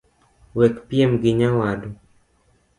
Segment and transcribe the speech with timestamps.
[0.57, 1.89] Wekpiem gi nyawadu